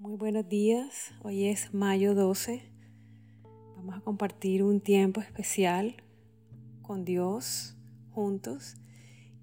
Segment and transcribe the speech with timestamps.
[0.00, 2.62] Muy buenos días, hoy es mayo 12.
[3.76, 5.96] Vamos a compartir un tiempo especial
[6.80, 7.76] con Dios
[8.10, 8.76] juntos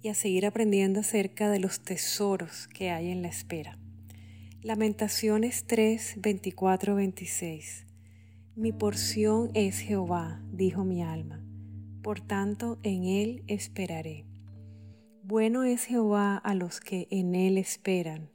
[0.01, 3.77] y a seguir aprendiendo acerca de los tesoros que hay en la espera.
[4.63, 7.85] Lamentaciones 3, 24, 26.
[8.55, 11.39] Mi porción es Jehová, dijo mi alma,
[12.01, 14.25] por tanto en él esperaré.
[15.21, 18.31] Bueno es Jehová a los que en él esperan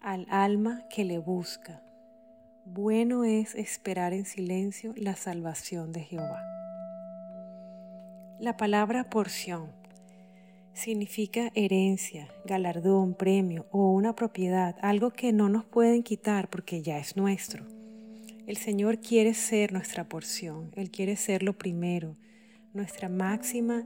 [0.00, 1.82] al alma que le busca.
[2.64, 6.42] Bueno es esperar en silencio la salvación de Jehová.
[8.38, 9.72] La palabra porción
[10.72, 16.98] significa herencia, galardón, premio o una propiedad, algo que no nos pueden quitar porque ya
[16.98, 17.66] es nuestro.
[18.46, 22.16] El Señor quiere ser nuestra porción, Él quiere ser lo primero,
[22.72, 23.84] nuestra máxima,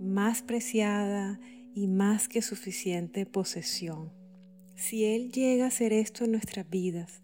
[0.00, 1.38] más preciada
[1.74, 4.17] y más que suficiente posesión.
[4.78, 7.20] Si Él llega a hacer esto en nuestras vidas,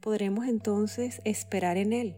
[0.00, 2.16] podremos entonces esperar en Él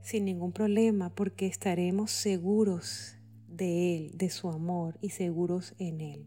[0.00, 6.26] sin ningún problema porque estaremos seguros de Él, de su amor y seguros en Él.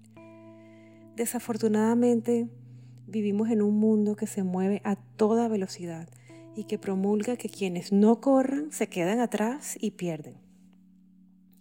[1.16, 2.48] Desafortunadamente,
[3.08, 6.08] vivimos en un mundo que se mueve a toda velocidad
[6.56, 10.38] y que promulga que quienes no corran se quedan atrás y pierden.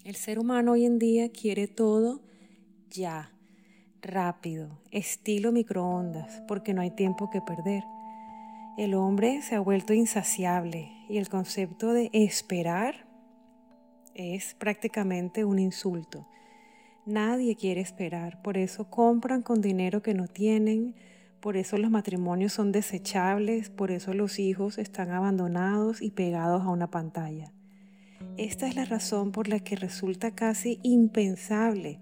[0.04, 2.22] El ser humano hoy en día quiere todo
[2.90, 3.33] ya,
[4.04, 7.82] rápido, estilo microondas, porque no hay tiempo que perder.
[8.76, 13.06] El hombre se ha vuelto insaciable y el concepto de esperar
[14.14, 16.26] es prácticamente un insulto.
[17.06, 20.94] Nadie quiere esperar, por eso compran con dinero que no tienen,
[21.40, 26.70] por eso los matrimonios son desechables, por eso los hijos están abandonados y pegados a
[26.70, 27.52] una pantalla.
[28.38, 32.00] Esta es la razón por la que resulta casi impensable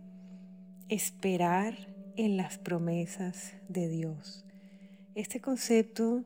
[0.89, 4.45] esperar en las promesas de Dios.
[5.15, 6.25] Este concepto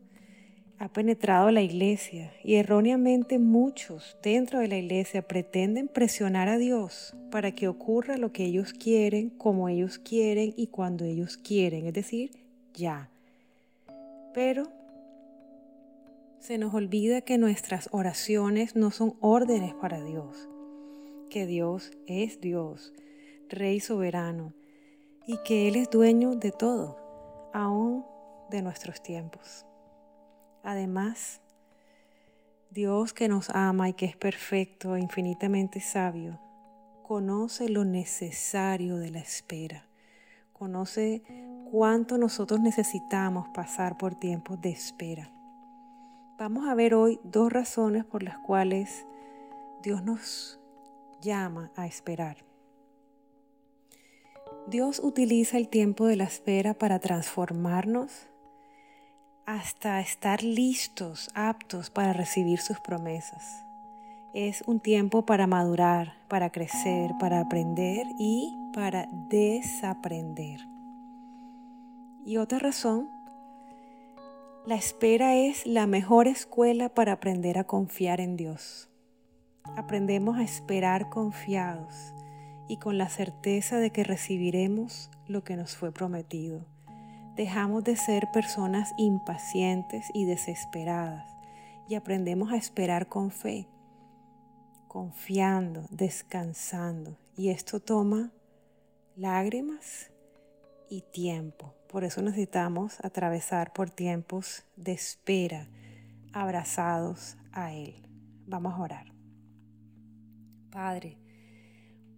[0.78, 7.16] ha penetrado la iglesia y erróneamente muchos dentro de la iglesia pretenden presionar a Dios
[7.30, 11.94] para que ocurra lo que ellos quieren, como ellos quieren y cuando ellos quieren, es
[11.94, 12.30] decir,
[12.74, 13.08] ya.
[14.34, 14.64] Pero
[16.40, 20.48] se nos olvida que nuestras oraciones no son órdenes para Dios,
[21.30, 22.92] que Dios es Dios,
[23.48, 24.52] Rey soberano,
[25.26, 28.04] y que Él es dueño de todo, aún
[28.50, 29.66] de nuestros tiempos.
[30.62, 31.40] Además,
[32.70, 36.40] Dios que nos ama y que es perfecto e infinitamente sabio,
[37.02, 39.88] conoce lo necesario de la espera,
[40.52, 41.22] conoce
[41.70, 45.32] cuánto nosotros necesitamos pasar por tiempos de espera.
[46.38, 49.06] Vamos a ver hoy dos razones por las cuales
[49.82, 50.60] Dios nos
[51.20, 52.45] llama a esperar.
[54.68, 58.26] Dios utiliza el tiempo de la espera para transformarnos
[59.46, 63.64] hasta estar listos, aptos para recibir sus promesas.
[64.34, 70.58] Es un tiempo para madurar, para crecer, para aprender y para desaprender.
[72.24, 73.08] Y otra razón,
[74.66, 78.90] la espera es la mejor escuela para aprender a confiar en Dios.
[79.76, 82.12] Aprendemos a esperar confiados
[82.68, 86.64] y con la certeza de que recibiremos lo que nos fue prometido.
[87.36, 91.36] Dejamos de ser personas impacientes y desesperadas
[91.88, 93.68] y aprendemos a esperar con fe,
[94.88, 97.18] confiando, descansando.
[97.36, 98.32] Y esto toma
[99.16, 100.10] lágrimas
[100.88, 101.74] y tiempo.
[101.88, 105.68] Por eso necesitamos atravesar por tiempos de espera,
[106.32, 107.94] abrazados a Él.
[108.46, 109.12] Vamos a orar.
[110.70, 111.18] Padre,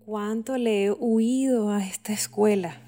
[0.08, 2.80] cuánto le he huido a esta escuela.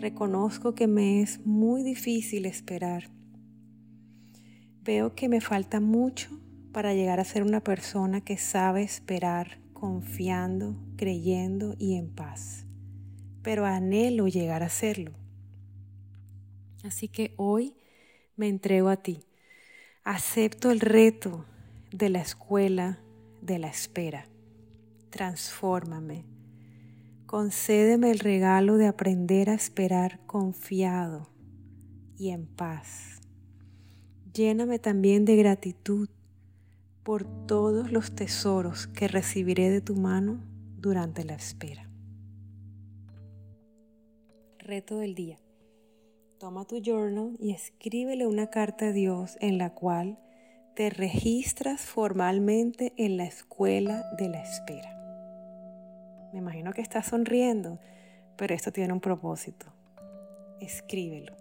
[0.00, 3.08] Reconozco que me es muy difícil esperar.
[4.82, 6.28] Veo que me falta mucho
[6.72, 12.66] para llegar a ser una persona que sabe esperar confiando, creyendo y en paz.
[13.42, 15.12] Pero anhelo llegar a serlo.
[16.82, 17.76] Así que hoy
[18.34, 19.20] me entrego a ti.
[20.02, 21.44] Acepto el reto
[21.92, 22.98] de la escuela
[23.40, 24.26] de la espera
[25.18, 26.24] transfórmame.
[27.26, 31.28] Concédeme el regalo de aprender a esperar confiado
[32.16, 33.20] y en paz.
[34.32, 36.08] Lléname también de gratitud
[37.02, 40.38] por todos los tesoros que recibiré de tu mano
[40.76, 41.90] durante la espera.
[44.60, 45.40] Reto del día.
[46.38, 50.20] Toma tu journal y escríbele una carta a Dios en la cual
[50.76, 54.97] te registras formalmente en la escuela de la espera.
[56.32, 57.78] Me imagino que estás sonriendo,
[58.36, 59.66] pero esto tiene un propósito.
[60.60, 61.36] Escríbelo.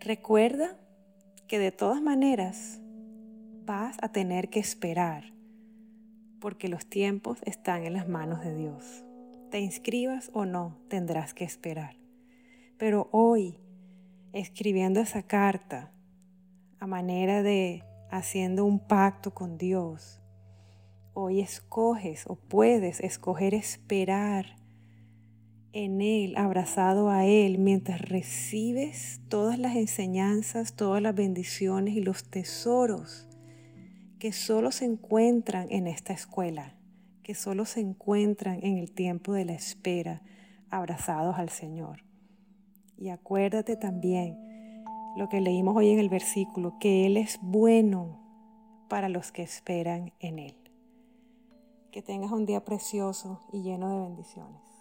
[0.00, 0.76] Recuerda
[1.46, 2.80] que de todas maneras
[3.64, 5.32] vas a tener que esperar,
[6.40, 9.04] porque los tiempos están en las manos de Dios.
[9.50, 11.96] Te inscribas o no, tendrás que esperar.
[12.76, 13.58] Pero hoy,
[14.32, 15.92] escribiendo esa carta,
[16.80, 20.20] a manera de haciendo un pacto con Dios,
[21.14, 24.56] hoy escoges o puedes escoger esperar
[25.72, 32.30] en Él, abrazado a Él, mientras recibes todas las enseñanzas, todas las bendiciones y los
[32.30, 33.28] tesoros
[34.18, 36.76] que solo se encuentran en esta escuela,
[37.22, 40.22] que solo se encuentran en el tiempo de la espera,
[40.70, 42.04] abrazados al Señor.
[42.96, 44.38] Y acuérdate también
[45.16, 48.20] lo que leímos hoy en el versículo, que Él es bueno
[48.88, 50.63] para los que esperan en Él.
[51.94, 54.73] Que tengas un día precioso y lleno de bendiciones.